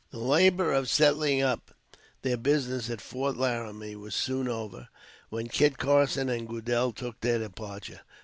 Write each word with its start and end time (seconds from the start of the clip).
The 0.09 0.17
labor 0.17 0.73
of 0.73 0.89
settling 0.89 1.43
up 1.43 1.75
their 2.23 2.35
business 2.35 2.89
at 2.89 3.01
Fort 3.01 3.37
Laramie 3.37 3.95
was 3.95 4.15
soon 4.15 4.47
over, 4.47 4.87
when 5.29 5.47
Kit 5.47 5.77
Carson 5.77 6.27
and 6.27 6.47
Goodel 6.47 6.91
took 6.91 7.21
their 7.21 7.37
departure. 7.37 8.01